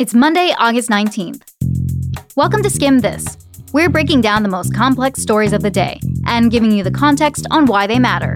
It's 0.00 0.14
Monday, 0.14 0.54
August 0.58 0.88
19th. 0.88 1.42
Welcome 2.34 2.62
to 2.62 2.70
Skimm 2.70 3.02
This. 3.02 3.36
We're 3.74 3.90
breaking 3.90 4.22
down 4.22 4.42
the 4.42 4.48
most 4.48 4.74
complex 4.74 5.20
stories 5.20 5.52
of 5.52 5.60
the 5.60 5.70
day 5.70 6.00
and 6.24 6.50
giving 6.50 6.72
you 6.72 6.82
the 6.82 6.90
context 6.90 7.46
on 7.50 7.66
why 7.66 7.86
they 7.86 7.98
matter. 7.98 8.34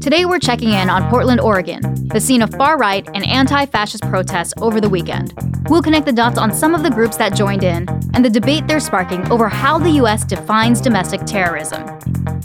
Today, 0.00 0.24
we're 0.24 0.40
checking 0.40 0.70
in 0.70 0.90
on 0.90 1.08
Portland, 1.10 1.40
Oregon, 1.40 2.08
the 2.08 2.18
scene 2.18 2.42
of 2.42 2.50
far 2.54 2.76
right 2.76 3.08
and 3.14 3.24
anti 3.24 3.66
fascist 3.66 4.02
protests 4.08 4.52
over 4.60 4.80
the 4.80 4.88
weekend. 4.88 5.32
We'll 5.68 5.80
connect 5.80 6.06
the 6.06 6.12
dots 6.12 6.38
on 6.38 6.52
some 6.52 6.74
of 6.74 6.82
the 6.82 6.90
groups 6.90 7.16
that 7.18 7.36
joined 7.36 7.62
in 7.62 7.88
and 8.14 8.24
the 8.24 8.30
debate 8.30 8.66
they're 8.66 8.80
sparking 8.80 9.30
over 9.30 9.48
how 9.48 9.78
the 9.78 9.90
U.S. 9.90 10.24
defines 10.24 10.80
domestic 10.80 11.24
terrorism. 11.24 11.86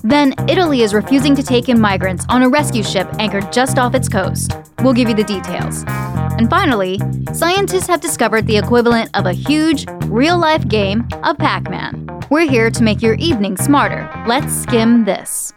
Then, 0.04 0.36
Italy 0.48 0.84
is 0.84 0.94
refusing 0.94 1.34
to 1.34 1.42
take 1.42 1.68
in 1.68 1.82
migrants 1.82 2.28
on 2.30 2.44
a 2.44 2.50
rescue 2.50 2.84
ship 2.84 3.08
anchored 3.18 3.52
just 3.52 3.80
off 3.80 3.96
its 3.96 4.08
coast. 4.08 4.56
We'll 4.84 4.94
give 4.94 5.10
you 5.10 5.16
the 5.16 5.24
details. 5.24 5.84
And 6.44 6.50
finally, 6.50 7.00
scientists 7.34 7.88
have 7.88 8.02
discovered 8.02 8.48
the 8.48 8.58
equivalent 8.58 9.10
of 9.14 9.26
a 9.26 9.32
huge, 9.32 9.86
real 10.08 10.38
life 10.38 10.68
game 10.68 11.08
of 11.24 11.38
Pac 11.38 11.70
Man. 11.70 12.06
We're 12.30 12.50
here 12.50 12.70
to 12.70 12.84
make 12.84 13.02
your 13.02 13.14
evening 13.14 13.56
smarter. 13.56 14.12
Let's 14.28 14.54
skim 14.54 15.06
this. 15.06 15.54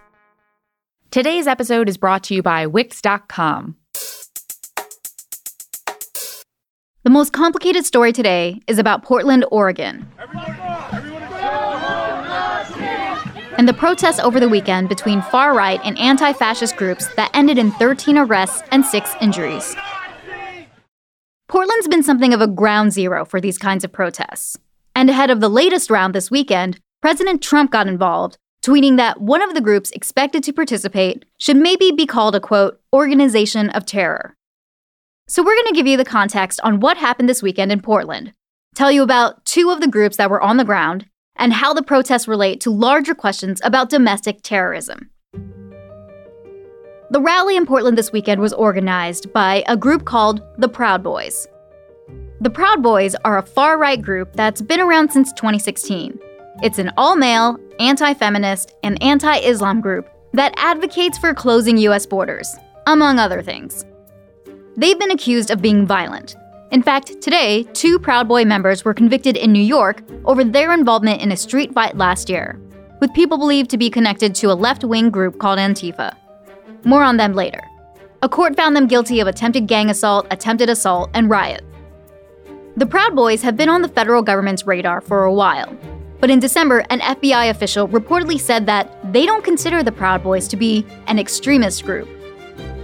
Today's 1.11 1.49
episode 1.49 1.89
is 1.89 1.97
brought 1.97 2.23
to 2.25 2.37
you 2.37 2.43
by 2.45 2.69
Wix.com. 2.69 3.75
The 7.03 7.11
most 7.11 7.33
complicated 7.33 7.85
story 7.85 8.13
today 8.13 8.61
is 8.69 8.79
about 8.79 9.03
Portland, 9.03 9.45
Oregon. 9.51 10.09
And 13.59 13.67
the 13.67 13.75
protests 13.77 14.21
over 14.21 14.39
the 14.39 14.49
weekend 14.49 14.89
between 14.89 15.21
far 15.21 15.53
right 15.53 15.81
and 15.83 15.99
anti 15.99 16.33
fascist 16.33 16.77
groups 16.77 17.13
that 17.17 17.33
ended 17.35 17.59
in 17.59 17.73
13 17.73 18.19
arrests 18.19 18.63
and 18.71 18.85
6 18.85 19.15
injuries. 19.21 19.75
Portland's 21.49 21.87
been 21.87 22.03
something 22.03 22.35
of 22.35 22.41
a 22.41 22.49
ground 22.49 22.93
zero 22.93 23.25
for 23.25 23.41
these 23.41 23.57
kinds 23.57 23.85
of 23.85 23.93
protests. 23.93 24.59
And 24.97 25.09
ahead 25.09 25.31
of 25.31 25.41
the 25.41 25.49
latest 25.49 25.91
round 25.91 26.13
this 26.13 26.29
weekend, 26.29 26.81
President 27.01 27.41
Trump 27.41 27.71
got 27.71 27.87
involved, 27.87 28.37
tweeting 28.65 28.97
that 28.97 29.21
one 29.21 29.41
of 29.41 29.55
the 29.55 29.61
groups 29.61 29.93
expected 29.93 30.43
to 30.43 30.53
participate 30.53 31.25
should 31.39 31.57
maybe 31.57 31.93
be 31.93 32.05
called 32.05 32.35
a 32.35 32.41
quote, 32.41 32.81
organization 32.93 33.71
of 33.71 33.87
terror. 33.87 34.35
So 35.29 35.41
we're 35.41 35.55
going 35.55 35.69
to 35.69 35.75
give 35.75 35.87
you 35.87 35.97
the 35.97 36.05
context 36.05 36.61
on 36.65 36.81
what 36.81 36.97
happened 36.97 37.29
this 37.29 37.45
weekend 37.45 37.71
in 37.71 37.81
Portland, 37.81 38.33
tell 38.75 38.91
you 38.91 39.05
about 39.05 39.45
two 39.45 39.71
of 39.71 39.81
the 39.81 39.89
groups 39.89 40.17
that 40.17 40.31
were 40.31 40.43
on 40.43 40.57
the 40.57 40.65
ground, 40.65 41.07
and 41.37 41.53
how 41.53 41.73
the 41.73 41.83
protests 41.83 42.27
relate 42.27 42.61
to 42.63 42.71
larger 42.71 43.15
questions 43.15 43.61
about 43.63 43.89
domestic 43.89 44.41
terrorism. 44.43 45.11
The 47.09 47.21
rally 47.21 47.57
in 47.57 47.67
Portland 47.67 47.97
this 47.97 48.11
weekend 48.11 48.41
was 48.41 48.53
organized 48.53 49.33
by 49.33 49.63
a 49.69 49.77
group 49.77 50.05
called 50.05 50.43
the 50.59 50.69
Proud 50.69 51.05
Boys. 51.05 51.47
The 52.41 52.51
Proud 52.51 52.83
Boys 52.83 53.15
are 53.25 53.39
a 53.39 53.47
far 53.47 53.79
right 53.79 54.03
group 54.03 54.33
that's 54.33 54.61
been 54.61 54.81
around 54.81 55.13
since 55.13 55.33
2016. 55.35 56.19
It's 56.65 56.81
an 56.81 56.91
all 56.97 57.15
male, 57.15 57.61
anti 57.79 58.13
feminist, 58.13 58.75
and 58.83 59.01
anti 59.01 59.39
Islam 59.39 59.81
group 59.81 60.11
that 60.33 60.53
advocates 60.57 61.17
for 61.17 61.33
closing 61.33 61.79
US 61.79 62.07
borders, 62.07 62.57
among 62.89 63.21
other 63.21 63.41
things. 63.41 63.85
They've 64.77 64.99
been 64.99 65.13
accused 65.13 65.53
of 65.53 65.63
being 65.63 65.87
violent. 65.87 66.35
In 66.73 66.83
fact, 66.83 67.23
today, 67.23 67.63
two 67.73 68.01
Proud 68.01 68.27
Boy 68.27 68.45
members 68.45 68.85
were 68.85 68.95
convicted 68.95 69.37
in 69.37 69.53
New 69.53 69.63
York 69.63 70.03
over 70.25 70.43
their 70.43 70.75
involvement 70.75 71.23
in 71.23 71.31
a 71.31 71.37
street 71.37 71.73
fight 71.73 71.97
last 71.97 72.29
year, 72.29 72.61
with 73.01 73.15
people 73.15 73.39
believed 73.39 73.71
to 73.71 73.79
be 73.79 73.91
connected 73.91 74.35
to 74.35 74.51
a 74.51 74.55
left 74.55 74.83
wing 74.83 75.09
group 75.09 75.39
called 75.39 75.61
Antifa. 75.61 76.17
More 76.85 77.03
on 77.03 77.17
them 77.17 77.33
later. 77.35 77.63
A 78.23 78.29
court 78.29 78.57
found 78.57 78.75
them 78.75 78.87
guilty 78.87 79.21
of 79.21 79.27
attempted 79.27 79.67
gang 79.67 79.91
assault, 79.91 80.27
attempted 80.31 80.69
assault, 80.69 81.11
and 81.15 81.31
riot. 81.31 81.65
The 82.77 82.87
Proud 82.87 83.15
Boys 83.15 83.43
have 83.43 83.57
been 83.57 83.69
on 83.69 83.83
the 83.83 83.89
federal 83.89 84.23
government's 84.23 84.67
radar 84.67 85.01
for 85.01 85.25
a 85.25 85.33
while. 85.33 85.77
But 86.21 86.31
in 86.31 86.41
December, 86.41 86.85
an 86.91 87.01
FBI 87.01 87.51
official 87.51 87.89
reportedly 87.89 88.41
said 88.41 88.67
that 88.67 89.13
they 89.13 89.27
don't 89.27 89.45
consider 89.45 89.83
the 89.83 89.93
Proud 89.93 90.23
Boys 90.23 90.49
to 90.49 90.57
be 90.57 90.87
an 91.07 91.19
extremist 91.19 91.85
group. 91.85 92.09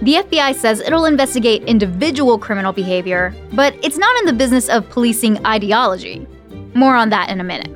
The 0.01 0.15
FBI 0.15 0.55
says 0.55 0.79
it'll 0.81 1.05
investigate 1.05 1.63
individual 1.63 2.37
criminal 2.37 2.73
behavior, 2.73 3.33
but 3.53 3.75
it's 3.83 3.97
not 3.97 4.15
in 4.19 4.25
the 4.25 4.33
business 4.33 4.69
of 4.69 4.89
policing 4.89 5.45
ideology. 5.45 6.27
More 6.73 6.95
on 6.95 7.09
that 7.09 7.29
in 7.29 7.39
a 7.39 7.43
minute. 7.43 7.71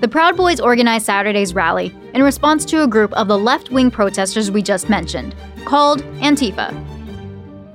The 0.00 0.08
Proud 0.08 0.34
Boys 0.34 0.60
organized 0.60 1.04
Saturday's 1.04 1.54
rally 1.54 1.94
in 2.14 2.22
response 2.22 2.64
to 2.64 2.82
a 2.82 2.86
group 2.86 3.12
of 3.12 3.28
the 3.28 3.36
left 3.36 3.70
wing 3.70 3.90
protesters 3.90 4.50
we 4.50 4.62
just 4.62 4.88
mentioned, 4.88 5.34
called 5.66 6.02
Antifa. 6.20 6.72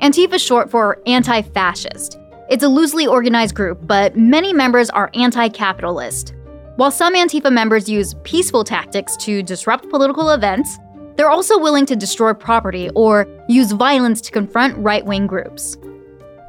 Antifa 0.01 0.33
is 0.33 0.41
short 0.41 0.71
for 0.71 0.99
anti 1.05 1.43
fascist. 1.43 2.17
It's 2.49 2.63
a 2.63 2.67
loosely 2.67 3.05
organized 3.05 3.53
group, 3.53 3.77
but 3.83 4.17
many 4.17 4.53
members 4.53 4.89
are 4.89 5.11
anti 5.13 5.49
capitalist. 5.49 6.33
While 6.77 6.89
some 6.89 7.13
Antifa 7.13 7.53
members 7.53 7.87
use 7.87 8.15
peaceful 8.23 8.63
tactics 8.63 9.15
to 9.17 9.43
disrupt 9.43 9.87
political 9.91 10.31
events, 10.31 10.79
they're 11.17 11.29
also 11.29 11.59
willing 11.59 11.85
to 11.85 11.95
destroy 11.95 12.33
property 12.33 12.89
or 12.95 13.27
use 13.47 13.71
violence 13.71 14.19
to 14.21 14.31
confront 14.31 14.75
right 14.79 15.05
wing 15.05 15.27
groups. 15.27 15.77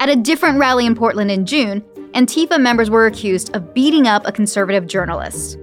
At 0.00 0.08
a 0.08 0.16
different 0.16 0.58
rally 0.58 0.86
in 0.86 0.94
Portland 0.94 1.30
in 1.30 1.44
June, 1.44 1.82
Antifa 2.14 2.58
members 2.58 2.88
were 2.88 3.04
accused 3.04 3.54
of 3.54 3.74
beating 3.74 4.06
up 4.06 4.26
a 4.26 4.32
conservative 4.32 4.86
journalist. 4.86 5.58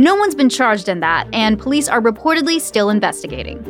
No 0.00 0.14
one's 0.14 0.36
been 0.36 0.48
charged 0.48 0.88
in 0.88 1.00
that, 1.00 1.26
and 1.32 1.58
police 1.58 1.88
are 1.88 2.00
reportedly 2.00 2.60
still 2.60 2.88
investigating. 2.88 3.60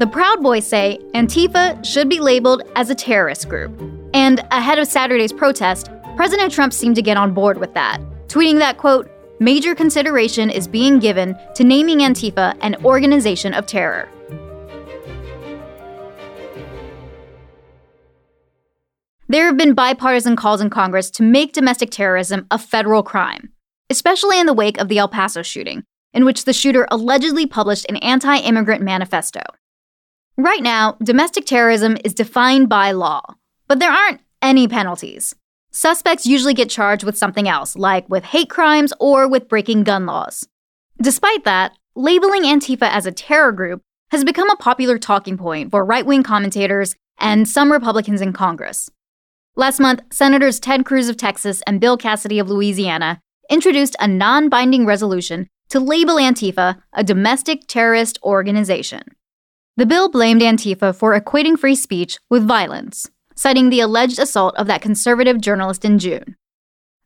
The 0.00 0.08
Proud 0.08 0.42
Boys 0.42 0.66
say 0.66 0.98
Antifa 1.14 1.84
should 1.84 2.08
be 2.08 2.18
labeled 2.18 2.64
as 2.74 2.90
a 2.90 2.96
terrorist 2.96 3.48
group. 3.48 3.72
And 4.12 4.40
ahead 4.50 4.80
of 4.80 4.88
Saturday's 4.88 5.32
protest, 5.32 5.88
President 6.16 6.50
Trump 6.50 6.72
seemed 6.72 6.96
to 6.96 7.02
get 7.02 7.16
on 7.16 7.32
board 7.32 7.58
with 7.58 7.72
that, 7.74 8.00
tweeting 8.26 8.58
that, 8.58 8.76
quote, 8.76 9.08
major 9.38 9.72
consideration 9.76 10.50
is 10.50 10.66
being 10.66 10.98
given 10.98 11.38
to 11.54 11.62
naming 11.62 12.00
Antifa 12.00 12.56
an 12.60 12.74
organization 12.84 13.54
of 13.54 13.64
terror. 13.64 14.08
There 19.28 19.46
have 19.46 19.56
been 19.56 19.74
bipartisan 19.74 20.34
calls 20.34 20.60
in 20.60 20.70
Congress 20.70 21.08
to 21.12 21.22
make 21.22 21.52
domestic 21.52 21.90
terrorism 21.90 22.48
a 22.50 22.58
federal 22.58 23.04
crime 23.04 23.52
especially 23.92 24.40
in 24.40 24.46
the 24.46 24.54
wake 24.54 24.78
of 24.78 24.88
the 24.88 24.96
El 24.96 25.06
Paso 25.06 25.42
shooting, 25.42 25.84
in 26.14 26.24
which 26.24 26.46
the 26.46 26.54
shooter 26.54 26.88
allegedly 26.90 27.46
published 27.46 27.84
an 27.90 27.96
anti 27.96 28.38
immigrant 28.38 28.82
manifesto. 28.82 29.42
Right 30.38 30.62
now, 30.62 30.96
domestic 31.02 31.44
terrorism 31.44 31.98
is 32.02 32.14
defined 32.14 32.70
by 32.70 32.92
law, 32.92 33.34
but 33.68 33.80
there 33.80 33.92
aren't 33.92 34.22
any 34.40 34.66
penalties. 34.66 35.34
Suspects 35.72 36.26
usually 36.26 36.54
get 36.54 36.70
charged 36.70 37.04
with 37.04 37.18
something 37.18 37.46
else, 37.46 37.76
like 37.76 38.08
with 38.08 38.24
hate 38.24 38.48
crimes 38.48 38.94
or 38.98 39.28
with 39.28 39.46
breaking 39.48 39.84
gun 39.84 40.06
laws. 40.06 40.48
Despite 41.00 41.44
that, 41.44 41.76
labeling 41.94 42.44
Antifa 42.44 42.88
as 42.90 43.04
a 43.04 43.12
terror 43.12 43.52
group 43.52 43.82
has 44.10 44.24
become 44.24 44.48
a 44.48 44.56
popular 44.56 44.98
talking 44.98 45.36
point 45.36 45.70
for 45.70 45.84
right 45.84 46.06
wing 46.06 46.22
commentators 46.22 46.94
and 47.18 47.46
some 47.46 47.70
Republicans 47.70 48.22
in 48.22 48.32
Congress. 48.32 48.90
Last 49.54 49.80
month, 49.80 50.00
Senators 50.10 50.58
Ted 50.58 50.86
Cruz 50.86 51.10
of 51.10 51.18
Texas 51.18 51.62
and 51.66 51.78
Bill 51.78 51.98
Cassidy 51.98 52.38
of 52.38 52.48
Louisiana 52.48 53.20
introduced 53.52 53.94
a 54.00 54.08
non 54.08 54.48
binding 54.48 54.86
resolution 54.86 55.46
to 55.68 55.78
label 55.78 56.14
Antifa 56.14 56.80
a 56.94 57.04
domestic 57.04 57.66
terrorist 57.68 58.18
organization. 58.22 59.02
The 59.76 59.84
bill 59.84 60.08
blamed 60.08 60.40
Antifa 60.40 60.96
for 60.96 61.18
equating 61.18 61.58
free 61.58 61.74
speech 61.74 62.18
with 62.30 62.48
violence, 62.48 63.10
citing 63.36 63.68
the 63.68 63.80
alleged 63.80 64.18
assault 64.18 64.56
of 64.56 64.66
that 64.68 64.80
conservative 64.80 65.38
journalist 65.38 65.84
in 65.84 65.98
June. 65.98 66.36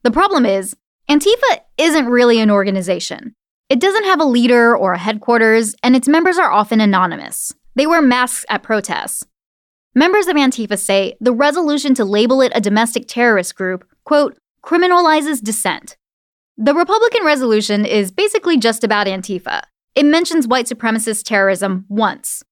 The 0.05 0.13
problem 0.13 0.47
is, 0.47 0.77
Antifa 1.11 1.61
isn't 1.79 2.07
really 2.07 2.39
an 2.39 2.51
organization. 2.51 3.35
It 3.69 3.81
doesn't 3.81 4.05
have 4.05 4.21
a 4.21 4.25
leader 4.25 4.77
or 4.77 4.93
a 4.93 4.99
headquarters, 4.99 5.75
and 5.83 5.97
its 5.97 6.07
members 6.07 6.39
are 6.39 6.51
often 6.53 6.81
anonymous. 6.81 7.53
They 7.75 7.89
wear 7.89 8.03
masks 8.03 8.47
at 8.49 8.63
protests. 8.63 9.27
Members 9.97 10.29
of 10.29 10.37
Antifa 10.37 10.79
say 10.79 11.17
the 11.21 11.33
resolution 11.33 11.95
to 11.95 12.05
label 12.05 12.41
it 12.41 12.53
a 12.55 12.61
domestic 12.61 13.09
terrorist 13.09 13.57
group, 13.57 13.85
quote, 14.05 14.39
criminalizes 14.63 15.43
dissent 15.43 15.97
the 16.59 16.75
Republican 16.75 17.25
resolution 17.25 17.85
is 17.85 18.11
basically 18.11 18.57
just 18.57 18.83
about 18.83 19.07
Antifa. 19.07 19.63
It 19.95 20.07
mentions 20.07 20.49
white 20.49 20.67
supremacist 20.67 21.25
terrorism 21.25 21.85
once. 21.89 22.43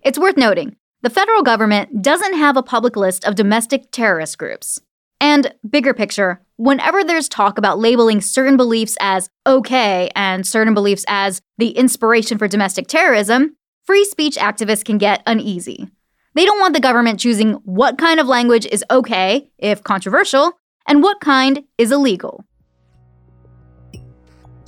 It's 0.00 0.18
worth 0.18 0.36
noting 0.36 0.76
the 1.02 1.10
federal 1.10 1.42
government 1.42 2.02
doesn't 2.02 2.34
have 2.34 2.56
a 2.56 2.62
public 2.62 2.96
list 2.96 3.24
of 3.24 3.34
domestic 3.34 3.90
terrorist 3.90 4.38
groups. 4.38 4.80
And 5.20 5.52
bigger 5.68 5.92
picture, 5.92 6.40
whenever 6.56 7.02
there's 7.02 7.28
talk 7.28 7.58
about 7.58 7.80
labeling 7.80 8.20
certain 8.20 8.56
beliefs 8.56 8.96
as 9.00 9.28
okay 9.46 10.10
and 10.14 10.46
certain 10.46 10.74
beliefs 10.74 11.04
as 11.08 11.40
the 11.56 11.70
inspiration 11.70 12.38
for 12.38 12.46
domestic 12.46 12.86
terrorism, 12.86 13.56
free 13.84 14.04
speech 14.04 14.36
activists 14.36 14.84
can 14.84 14.98
get 14.98 15.22
uneasy. 15.26 15.88
They 16.34 16.44
don't 16.44 16.60
want 16.60 16.74
the 16.74 16.80
government 16.80 17.18
choosing 17.18 17.54
what 17.64 17.98
kind 17.98 18.20
of 18.20 18.28
language 18.28 18.66
is 18.66 18.84
okay, 18.90 19.50
if 19.58 19.82
controversial, 19.82 20.52
and 20.86 21.02
what 21.02 21.20
kind 21.20 21.64
is 21.76 21.90
illegal. 21.90 22.44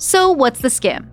So, 0.01 0.31
what's 0.31 0.61
the 0.61 0.69
skim? 0.71 1.11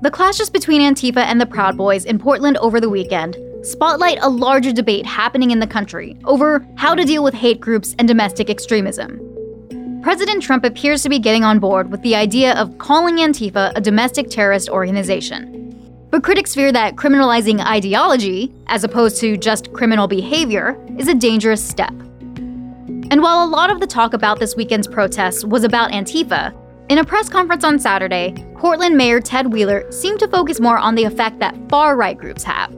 The 0.00 0.10
clashes 0.10 0.48
between 0.48 0.80
Antifa 0.80 1.18
and 1.18 1.38
the 1.38 1.44
Proud 1.44 1.76
Boys 1.76 2.06
in 2.06 2.18
Portland 2.18 2.56
over 2.56 2.80
the 2.80 2.88
weekend 2.88 3.36
spotlight 3.60 4.16
a 4.22 4.30
larger 4.30 4.72
debate 4.72 5.04
happening 5.04 5.50
in 5.50 5.58
the 5.58 5.66
country 5.66 6.16
over 6.24 6.66
how 6.76 6.94
to 6.94 7.04
deal 7.04 7.22
with 7.22 7.34
hate 7.34 7.60
groups 7.60 7.94
and 7.98 8.08
domestic 8.08 8.48
extremism. 8.48 9.20
President 10.00 10.42
Trump 10.42 10.64
appears 10.64 11.02
to 11.02 11.10
be 11.10 11.18
getting 11.18 11.44
on 11.44 11.58
board 11.58 11.90
with 11.90 12.00
the 12.00 12.16
idea 12.16 12.54
of 12.54 12.78
calling 12.78 13.16
Antifa 13.16 13.72
a 13.76 13.80
domestic 13.82 14.30
terrorist 14.30 14.70
organization. 14.70 16.06
But 16.08 16.24
critics 16.24 16.54
fear 16.54 16.72
that 16.72 16.96
criminalizing 16.96 17.62
ideology, 17.62 18.54
as 18.68 18.84
opposed 18.84 19.20
to 19.20 19.36
just 19.36 19.70
criminal 19.74 20.08
behavior, 20.08 20.82
is 20.96 21.08
a 21.08 21.14
dangerous 21.14 21.62
step. 21.62 21.92
And 23.10 23.20
while 23.20 23.44
a 23.44 23.50
lot 23.50 23.70
of 23.70 23.80
the 23.80 23.86
talk 23.86 24.14
about 24.14 24.38
this 24.38 24.56
weekend's 24.56 24.88
protests 24.88 25.44
was 25.44 25.62
about 25.62 25.90
Antifa, 25.90 26.56
in 26.92 26.98
a 26.98 27.04
press 27.04 27.26
conference 27.26 27.64
on 27.64 27.78
Saturday, 27.78 28.34
Portland 28.58 28.98
Mayor 28.98 29.18
Ted 29.18 29.50
Wheeler 29.50 29.90
seemed 29.90 30.20
to 30.20 30.28
focus 30.28 30.60
more 30.60 30.76
on 30.76 30.94
the 30.94 31.04
effect 31.04 31.38
that 31.38 31.56
far 31.70 31.96
right 31.96 32.18
groups 32.18 32.44
have. 32.44 32.70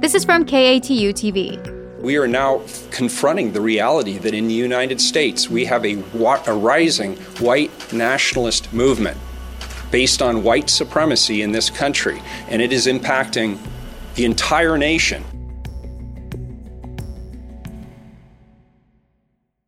This 0.00 0.16
is 0.16 0.24
from 0.24 0.44
KATU 0.44 1.10
TV. 1.10 2.00
We 2.00 2.16
are 2.16 2.26
now 2.26 2.62
confronting 2.90 3.52
the 3.52 3.60
reality 3.60 4.18
that 4.18 4.34
in 4.34 4.48
the 4.48 4.54
United 4.54 5.00
States 5.00 5.48
we 5.48 5.64
have 5.66 5.86
a, 5.86 6.02
a 6.48 6.52
rising 6.52 7.14
white 7.38 7.70
nationalist 7.92 8.72
movement 8.72 9.16
based 9.92 10.20
on 10.20 10.42
white 10.42 10.68
supremacy 10.68 11.42
in 11.42 11.52
this 11.52 11.70
country, 11.70 12.20
and 12.48 12.60
it 12.60 12.72
is 12.72 12.88
impacting 12.88 13.56
the 14.16 14.24
entire 14.24 14.76
nation. 14.76 15.22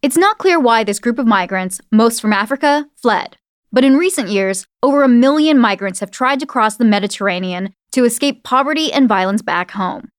It's 0.01 0.17
not 0.17 0.37
clear 0.37 0.59
why 0.59 0.83
this 0.83 0.99
group 0.99 1.17
of 1.17 1.25
migrants, 1.25 1.79
most 1.89 2.19
from 2.19 2.33
Africa, 2.33 2.87
fled. 2.97 3.37
But 3.71 3.85
in 3.85 3.97
recent 3.97 4.29
years, 4.29 4.67
over 4.83 5.03
a 5.03 5.07
million 5.07 5.57
migrants 5.57 6.01
have 6.01 6.11
tried 6.11 6.39
to 6.41 6.45
cross 6.45 6.75
the 6.75 6.85
Mediterranean 6.85 7.73
to 7.93 8.03
escape 8.03 8.43
poverty 8.43 8.91
and 8.91 9.07
violence 9.07 9.41
back 9.41 9.71
home. 9.71 10.09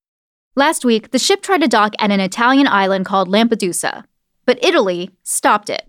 Last 0.55 0.83
week, 0.83 1.11
the 1.11 1.19
ship 1.19 1.43
tried 1.43 1.61
to 1.61 1.67
dock 1.67 1.93
at 1.99 2.09
an 2.09 2.19
Italian 2.19 2.67
island 2.67 3.05
called 3.05 3.29
Lampedusa, 3.29 4.03
but 4.45 4.63
Italy 4.63 5.11
stopped 5.23 5.69
it. 5.69 5.83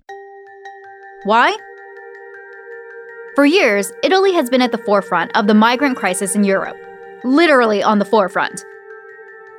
Why? 1.25 1.57
For 3.39 3.47
years, 3.47 3.93
Italy 4.03 4.33
has 4.33 4.51
been 4.51 4.63
at 4.63 4.73
the 4.73 4.79
forefront 4.79 5.31
of 5.37 5.47
the 5.47 5.55
migrant 5.55 5.97
crisis 5.97 6.35
in 6.35 6.43
Europe, 6.43 6.77
literally 7.23 7.85
on 7.85 8.01
the 8.01 8.05
forefront. 8.05 8.65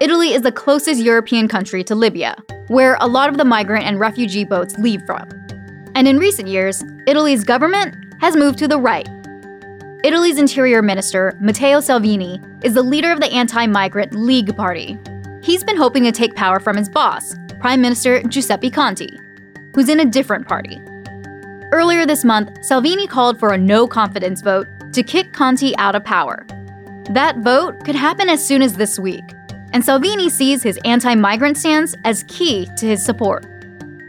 Italy 0.02 0.34
is 0.34 0.42
the 0.42 0.52
closest 0.52 1.00
European 1.00 1.48
country 1.48 1.82
to 1.86 1.96
Libya, 1.96 2.36
where 2.68 2.98
a 3.00 3.08
lot 3.08 3.30
of 3.30 3.38
the 3.38 3.46
migrant 3.46 3.86
and 3.86 3.98
refugee 3.98 4.44
boats 4.44 4.78
leave 4.80 5.02
from. 5.06 5.30
And 5.96 6.10
in 6.10 6.18
recent 6.18 6.50
years, 6.50 6.84
Italy's 7.08 7.46
government 7.46 7.96
has 8.20 8.36
moved 8.36 8.60
to 8.60 8.68
the 8.68 8.78
right. 8.78 9.08
Italy's 10.04 10.40
interior 10.40 10.82
minister, 10.82 11.38
Matteo 11.40 11.80
Salvini, 11.80 12.42
is 12.62 12.74
the 12.74 12.84
leader 12.84 13.14
of 13.14 13.22
the 13.22 13.32
anti 13.32 13.66
migrant 13.66 14.14
League 14.14 14.54
Party. 14.58 14.98
He's 15.42 15.64
been 15.64 15.78
hoping 15.78 16.04
to 16.04 16.12
take 16.12 16.36
power 16.36 16.60
from 16.60 16.76
his 16.76 16.90
boss, 16.90 17.34
Prime 17.62 17.80
Minister 17.80 18.22
Giuseppe 18.24 18.72
Conte, 18.72 19.08
who's 19.74 19.88
in 19.88 20.02
a 20.02 20.06
different 20.06 20.50
party. 20.50 20.82
Earlier 21.72 22.08
this 22.08 22.26
month, 22.26 22.66
Salvini 22.66 23.06
called 23.06 23.40
for 23.40 23.54
a 23.54 23.58
no 23.58 23.88
confidence 23.88 24.42
vote 24.42 24.68
to 24.92 25.04
kick 25.04 25.34
Conte 25.34 25.74
out 25.78 25.94
of 25.94 26.04
power. 26.04 26.46
That 27.12 27.38
vote 27.40 27.86
could 27.86 27.96
happen 27.96 28.28
as 28.28 28.44
soon 28.44 28.64
as 28.64 28.74
this 28.74 28.98
week, 28.98 29.24
and 29.72 29.86
Salvini 29.86 30.30
sees 30.30 30.64
his 30.64 30.80
anti 30.84 31.14
migrant 31.14 31.58
stance 31.58 31.96
as 32.06 32.24
key 32.24 32.68
to 32.78 32.88
his 32.88 33.06
support. 33.06 33.46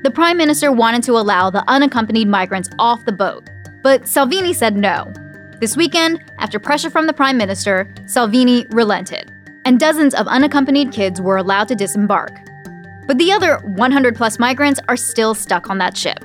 The 0.02 0.10
prime 0.10 0.38
minister 0.38 0.72
wanted 0.72 1.02
to 1.02 1.18
allow 1.18 1.50
the 1.50 1.62
unaccompanied 1.68 2.28
migrants 2.28 2.70
off 2.78 3.04
the 3.04 3.12
boat, 3.12 3.50
but 3.82 4.08
Salvini 4.08 4.54
said 4.54 4.74
no. 4.74 5.12
This 5.60 5.76
weekend, 5.76 6.24
after 6.38 6.58
pressure 6.58 6.88
from 6.88 7.06
the 7.06 7.12
prime 7.12 7.36
minister, 7.36 7.92
Salvini 8.06 8.66
relented, 8.70 9.30
and 9.66 9.78
dozens 9.78 10.14
of 10.14 10.26
unaccompanied 10.28 10.92
kids 10.92 11.20
were 11.20 11.36
allowed 11.36 11.68
to 11.68 11.74
disembark. 11.74 12.32
But 13.06 13.18
the 13.18 13.32
other 13.32 13.58
100 13.58 14.16
plus 14.16 14.38
migrants 14.38 14.80
are 14.88 14.96
still 14.96 15.34
stuck 15.34 15.68
on 15.68 15.76
that 15.76 15.94
ship. 15.94 16.24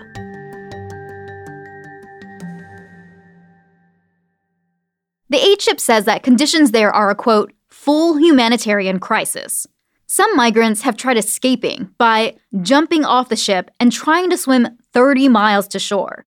The 5.55 5.61
ship 5.61 5.79
says 5.79 6.03
that 6.03 6.21
conditions 6.21 6.71
there 6.71 6.91
are 6.91 7.09
a 7.09 7.15
quote, 7.15 7.53
full 7.69 8.19
humanitarian 8.19 8.99
crisis. 8.99 9.65
Some 10.05 10.35
migrants 10.35 10.81
have 10.81 10.97
tried 10.97 11.15
escaping 11.15 11.91
by 11.97 12.35
jumping 12.61 13.05
off 13.05 13.29
the 13.29 13.37
ship 13.37 13.71
and 13.79 13.89
trying 13.89 14.29
to 14.31 14.37
swim 14.37 14.77
30 14.91 15.29
miles 15.29 15.69
to 15.69 15.79
shore. 15.79 16.25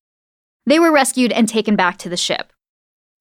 They 0.65 0.79
were 0.79 0.91
rescued 0.91 1.31
and 1.33 1.47
taken 1.47 1.77
back 1.77 1.99
to 1.99 2.09
the 2.09 2.17
ship. 2.17 2.55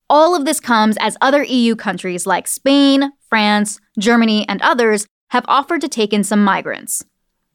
All 0.09 0.33
of 0.33 0.45
this 0.45 0.62
comes 0.62 0.95
as 1.01 1.18
other 1.19 1.44
EU 1.44 1.76
countries 1.76 2.26
like 2.26 2.47
Spain, 2.47 3.11
France, 3.28 3.81
Germany, 3.99 4.47
and 4.47 4.61
others 4.61 5.07
have 5.31 5.44
offered 5.49 5.81
to 5.81 5.90
take 5.90 6.14
in 6.14 6.23
some 6.23 6.42
migrants. 6.42 7.04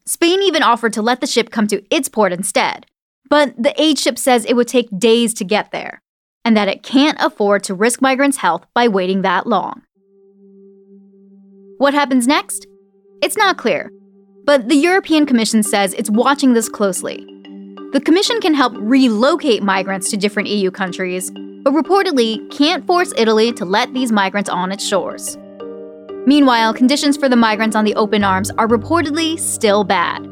Spain 0.05 0.43
even 0.43 0.63
offered 0.63 0.93
to 0.93 1.01
let 1.01 1.23
the 1.23 1.27
ship 1.27 1.49
come 1.49 1.69
to 1.69 1.83
its 1.91 2.11
port 2.11 2.35
instead, 2.35 2.85
but 3.31 3.55
the 3.57 3.73
aid 3.81 3.99
ship 3.99 4.19
says 4.19 4.45
it 4.45 4.57
would 4.57 4.69
take 4.69 4.99
days 4.99 5.33
to 5.33 5.45
get 5.45 5.71
there, 5.71 6.03
and 6.45 6.57
that 6.57 6.69
it 6.69 6.83
can't 6.83 7.19
afford 7.21 7.63
to 7.65 7.75
risk 7.75 8.01
migrants' 8.01 8.39
health 8.39 8.67
by 8.75 8.89
waiting 8.89 9.23
that 9.23 9.47
long. 9.47 9.83
What 11.79 11.95
happens 11.95 12.27
next? 12.27 12.67
It's 13.23 13.37
not 13.37 13.57
clear, 13.57 13.91
but 14.45 14.69
the 14.69 14.77
European 14.77 15.27
Commission 15.27 15.63
says 15.63 15.95
it's 15.95 16.11
watching 16.11 16.53
this 16.53 16.69
closely. 16.69 17.27
The 17.93 18.01
Commission 18.05 18.41
can 18.41 18.55
help 18.55 18.73
relocate 18.77 19.63
migrants 19.63 20.11
to 20.11 20.17
different 20.17 20.49
EU 20.49 20.71
countries, 20.71 21.31
but 21.63 21.75
reportedly 21.75 22.51
can't 22.51 22.87
force 22.87 23.13
Italy 23.17 23.53
to 23.53 23.65
let 23.65 23.93
these 23.93 24.11
migrants 24.11 24.49
on 24.49 24.73
its 24.73 24.87
shores. 24.87 25.37
Meanwhile, 26.27 26.75
conditions 26.75 27.17
for 27.17 27.29
the 27.29 27.37
migrants 27.37 27.77
on 27.77 27.85
the 27.85 27.95
open 27.97 28.25
arms 28.25 28.51
are 28.53 28.69
reportedly 28.69 29.39
still 29.39 29.85
bad. 29.85 30.32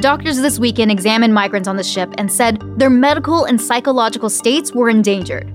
Doctors 0.00 0.40
this 0.40 0.58
weekend 0.58 0.90
examined 0.90 1.34
migrants 1.34 1.68
on 1.68 1.76
the 1.76 1.84
ship 1.84 2.14
and 2.16 2.32
said 2.32 2.58
their 2.78 2.88
medical 2.88 3.44
and 3.44 3.60
psychological 3.60 4.30
states 4.30 4.72
were 4.72 4.88
endangered. 4.88 5.46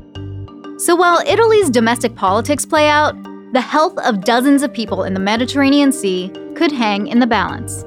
So 0.78 0.96
while 0.96 1.20
Italy's 1.26 1.72
domestic 1.72 2.14
politics 2.14 2.64
play 2.64 2.88
out, 2.88 3.16
the 3.54 3.62
health 3.62 3.98
of 3.98 4.24
dozens 4.24 4.62
of 4.62 4.72
people 4.72 5.04
in 5.04 5.16
the 5.16 5.20
Mediterranean 5.20 5.92
Sea 5.92 6.32
could 6.56 6.72
hang 6.72 7.08
in 7.08 7.18
the 7.18 7.26
balance. 7.26 7.84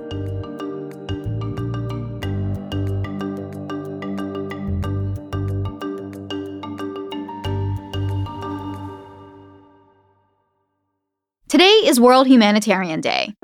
Today 11.49 11.65
is 11.85 12.01
World 12.01 12.27
Humanitarian 12.27 13.01
Day. 13.01 13.38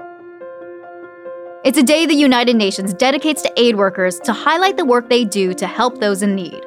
It's 1.65 1.79
a 1.79 1.83
day 1.83 2.05
the 2.05 2.13
United 2.13 2.57
Nations 2.57 2.93
dedicates 2.93 3.41
to 3.41 3.51
aid 3.57 3.77
workers 3.77 4.21
to 4.21 4.35
highlight 4.35 4.77
the 4.77 4.85
work 4.85 5.09
they 5.09 5.25
do 5.25 5.55
to 5.55 5.67
help 5.67 5.99
those 5.99 6.21
in 6.21 6.35
need. 6.35 6.61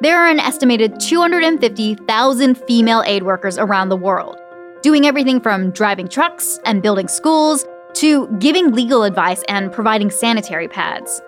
There 0.00 0.20
are 0.20 0.28
an 0.28 0.40
estimated 0.40 0.98
250,000 0.98 2.58
female 2.66 3.04
aid 3.06 3.22
workers 3.22 3.58
around 3.58 3.90
the 3.90 3.96
world, 3.96 4.36
doing 4.82 5.06
everything 5.06 5.40
from 5.40 5.70
driving 5.70 6.08
trucks 6.08 6.58
and 6.64 6.82
building 6.82 7.06
schools 7.06 7.64
to 7.92 8.26
giving 8.40 8.72
legal 8.72 9.04
advice 9.04 9.44
and 9.48 9.70
providing 9.70 10.10
sanitary 10.10 10.66
pads. 10.66 11.22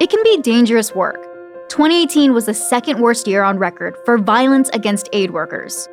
It 0.00 0.10
can 0.10 0.24
be 0.24 0.42
dangerous 0.42 0.92
work. 0.92 1.22
2018 1.68 2.34
was 2.34 2.46
the 2.46 2.54
second 2.54 3.00
worst 3.00 3.28
year 3.28 3.44
on 3.44 3.58
record 3.58 3.96
for 4.04 4.18
violence 4.18 4.70
against 4.70 5.08
aid 5.12 5.30
workers. 5.30 5.88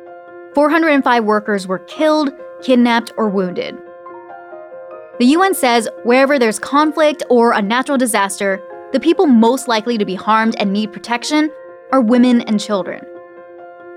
405 0.56 1.22
workers 1.22 1.68
were 1.68 1.78
killed, 1.78 2.32
kidnapped, 2.62 3.12
or 3.16 3.28
wounded. 3.28 3.78
The 5.18 5.26
UN 5.26 5.52
says 5.52 5.88
wherever 6.04 6.38
there's 6.38 6.60
conflict 6.60 7.24
or 7.28 7.50
a 7.50 7.60
natural 7.60 7.98
disaster, 7.98 8.62
the 8.92 9.00
people 9.00 9.26
most 9.26 9.66
likely 9.66 9.98
to 9.98 10.04
be 10.04 10.14
harmed 10.14 10.54
and 10.60 10.72
need 10.72 10.92
protection 10.92 11.50
are 11.90 12.00
women 12.00 12.42
and 12.42 12.60
children. 12.60 13.04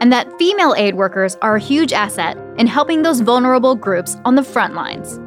And 0.02 0.12
that 0.12 0.36
female 0.40 0.74
aid 0.76 0.96
workers 0.96 1.38
are 1.44 1.58
a 1.58 1.60
huge 1.60 1.94
asset 1.94 2.40
in 2.58 2.66
helping 2.66 3.04
those 3.04 3.22
vulnerable 3.22 3.76
groups 3.76 4.18
on 4.26 4.34
the 4.34 4.42
front 4.44 4.74
lines. 4.74 5.20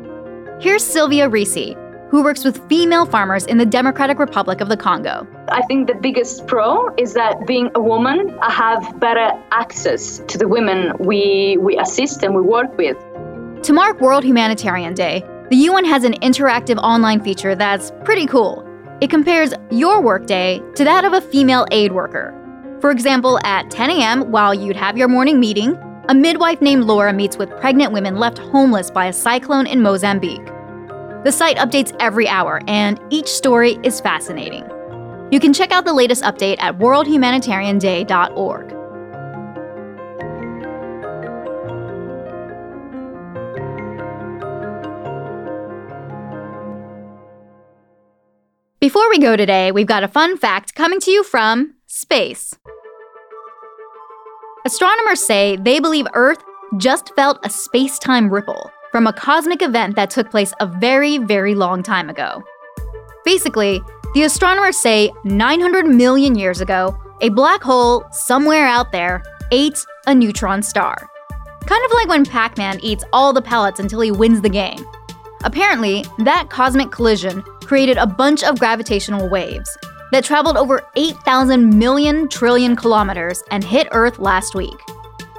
Here's 0.60 0.82
Sylvia 0.82 1.30
Risi, 1.30 1.76
who 2.10 2.24
works 2.24 2.42
with 2.42 2.68
female 2.68 3.06
farmers 3.06 3.46
in 3.46 3.58
the 3.58 3.66
Democratic 3.66 4.18
Republic 4.18 4.60
of 4.60 4.68
the 4.68 4.76
Congo. 4.76 5.28
I 5.46 5.62
think 5.62 5.86
the 5.86 5.94
biggest 5.94 6.48
pro 6.48 6.92
is 6.96 7.14
that 7.14 7.46
being 7.46 7.70
a 7.76 7.80
woman, 7.80 8.36
I 8.42 8.50
have 8.50 8.98
better 8.98 9.30
access 9.52 10.18
to 10.26 10.38
the 10.38 10.48
women 10.48 10.96
we, 10.98 11.56
we 11.60 11.78
assist 11.78 12.24
and 12.24 12.34
we 12.34 12.42
work 12.42 12.76
with. 12.76 12.96
To 13.62 13.72
mark 13.72 14.00
World 14.00 14.24
Humanitarian 14.24 14.94
Day, 14.94 15.24
the 15.54 15.61
UN 15.70 15.84
has 15.84 16.02
an 16.02 16.14
interactive 16.14 16.78
online 16.78 17.23
feature 17.23 17.54
that's 17.54 17.92
pretty 18.02 18.26
cool. 18.26 18.68
It 19.00 19.08
compares 19.08 19.54
your 19.70 20.02
workday 20.02 20.61
to 20.75 20.82
that 20.82 21.04
of 21.04 21.12
a 21.12 21.20
female 21.20 21.64
aid 21.70 21.92
worker. 21.92 22.34
For 22.80 22.90
example, 22.90 23.38
at 23.44 23.70
10 23.70 23.90
a.m., 23.90 24.32
while 24.32 24.52
you'd 24.52 24.75
have 24.75 24.99
your 24.99 25.06
morning 25.06 25.38
meeting, 25.38 25.78
a 26.08 26.14
midwife 26.14 26.61
named 26.61 26.87
Laura 26.87 27.12
meets 27.12 27.37
with 27.37 27.50
pregnant 27.61 27.92
women 27.92 28.16
left 28.16 28.38
homeless 28.38 28.90
by 28.90 29.06
a 29.06 29.12
cyclone 29.12 29.68
in 29.68 29.80
Mozambique. 29.80 30.44
The 31.23 31.30
site 31.30 31.58
updates 31.58 31.94
every 32.00 32.26
hour, 32.26 32.61
and 32.66 32.99
each 33.11 33.28
story 33.28 33.78
is 33.84 34.00
fascinating. 34.00 34.68
You 35.30 35.38
can 35.38 35.52
check 35.52 35.70
out 35.70 35.84
the 35.84 35.94
latest 35.94 36.25
update 36.25 36.56
at 36.58 36.78
worldhumanitarianday.org. 36.78 38.73
Before 48.84 49.08
we 49.08 49.18
go 49.18 49.34
today, 49.34 49.72
we've 49.72 49.86
got 49.86 50.04
a 50.04 50.08
fun 50.08 50.36
fact 50.36 50.74
coming 50.74 51.00
to 51.00 51.10
you 51.10 51.24
from 51.24 51.72
space. 51.86 52.54
Astronomers 54.66 55.24
say 55.24 55.56
they 55.56 55.80
believe 55.80 56.06
Earth 56.12 56.44
just 56.76 57.10
felt 57.16 57.38
a 57.42 57.48
space 57.48 57.98
time 57.98 58.28
ripple 58.28 58.70
from 58.92 59.06
a 59.06 59.12
cosmic 59.14 59.62
event 59.62 59.96
that 59.96 60.10
took 60.10 60.30
place 60.30 60.52
a 60.60 60.66
very, 60.66 61.16
very 61.16 61.54
long 61.54 61.82
time 61.82 62.10
ago. 62.10 62.42
Basically, 63.24 63.80
the 64.12 64.24
astronomers 64.24 64.76
say 64.76 65.10
900 65.24 65.86
million 65.86 66.34
years 66.34 66.60
ago, 66.60 66.94
a 67.22 67.30
black 67.30 67.62
hole 67.62 68.04
somewhere 68.12 68.66
out 68.66 68.92
there 68.92 69.22
ate 69.50 69.82
a 70.06 70.14
neutron 70.14 70.62
star. 70.62 71.08
Kind 71.64 71.84
of 71.86 71.92
like 71.92 72.08
when 72.08 72.26
Pac 72.26 72.58
Man 72.58 72.78
eats 72.82 73.02
all 73.14 73.32
the 73.32 73.40
pellets 73.40 73.80
until 73.80 74.02
he 74.02 74.10
wins 74.10 74.42
the 74.42 74.50
game. 74.50 74.84
Apparently, 75.42 76.04
that 76.18 76.50
cosmic 76.50 76.90
collision 76.90 77.42
created 77.64 77.97
a 77.97 78.06
bunch 78.06 78.44
of 78.44 78.59
gravitational 78.59 79.28
waves 79.28 79.76
that 80.12 80.25
traveled 80.25 80.56
over 80.56 80.87
8,000 80.97 81.76
million 81.76 82.28
trillion 82.28 82.76
kilometers 82.76 83.42
and 83.50 83.64
hit 83.64 83.88
Earth 83.90 84.18
last 84.18 84.54
week. 84.54 84.78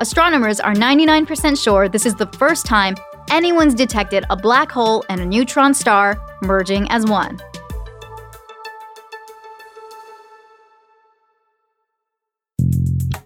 Astronomers 0.01 0.60
are 0.60 0.74
99% 0.74 1.62
sure 1.62 1.88
this 1.88 2.05
is 2.05 2.15
the 2.15 2.27
first 2.27 2.65
time 2.65 2.96
anyone's 3.29 3.74
detected 3.74 4.25
a 4.29 4.36
black 4.36 4.72
hole 4.72 5.05
and 5.10 5.22
a 5.22 5.25
neutron 5.25 5.74
star 5.74 6.20
merging 6.41 6.89
as 6.89 7.05
one. 7.05 7.39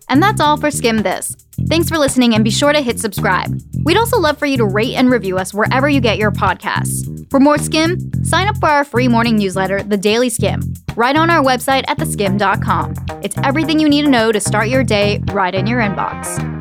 And 0.09 0.21
that's 0.23 0.41
all 0.41 0.57
for 0.57 0.69
Skimm 0.69 1.03
This. 1.03 1.35
Thanks 1.67 1.89
for 1.89 1.97
listening 1.97 2.33
and 2.33 2.43
be 2.43 2.49
sure 2.49 2.73
to 2.73 2.81
hit 2.81 2.99
subscribe. 2.99 3.59
We'd 3.83 3.97
also 3.97 4.19
love 4.19 4.37
for 4.37 4.45
you 4.45 4.57
to 4.57 4.65
rate 4.65 4.95
and 4.95 5.09
review 5.09 5.37
us 5.37 5.53
wherever 5.53 5.87
you 5.87 6.01
get 6.01 6.17
your 6.17 6.31
podcasts. 6.31 7.18
For 7.29 7.39
more 7.39 7.57
Skimm, 7.57 8.25
sign 8.25 8.47
up 8.47 8.57
for 8.57 8.67
our 8.69 8.83
free 8.83 9.07
morning 9.07 9.37
newsletter, 9.37 9.83
The 9.83 9.97
Daily 9.97 10.29
Skimm, 10.29 10.75
right 10.95 11.15
on 11.15 11.29
our 11.29 11.43
website 11.43 11.83
at 11.87 11.97
theskimm.com. 11.99 12.95
It's 13.23 13.37
everything 13.43 13.79
you 13.79 13.87
need 13.87 14.03
to 14.03 14.09
know 14.09 14.31
to 14.31 14.39
start 14.39 14.67
your 14.67 14.83
day 14.83 15.21
right 15.31 15.53
in 15.53 15.67
your 15.67 15.79
inbox. 15.79 16.58